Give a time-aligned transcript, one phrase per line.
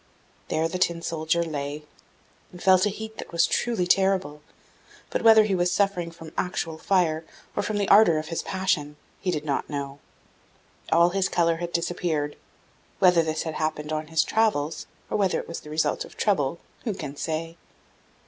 [0.47, 1.83] There the Tin soldier lay,
[2.51, 4.41] and felt a heat that was truly terrible;
[5.11, 7.23] but whether he was suffering from actual fire,
[7.55, 9.99] or from the ardour of his passion, he did not know.
[10.91, 12.35] All his colour had disappeared;
[12.97, 16.57] whether this had happened on his travels or whether it was the result of trouble,
[16.83, 17.55] who can say?